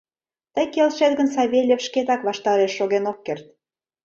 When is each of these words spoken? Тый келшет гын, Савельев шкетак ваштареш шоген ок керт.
Тый 0.53 0.65
келшет 0.73 1.13
гын, 1.19 1.27
Савельев 1.35 1.81
шкетак 1.87 2.21
ваштареш 2.27 2.71
шоген 2.77 3.05
ок 3.11 3.19
керт. 3.25 3.45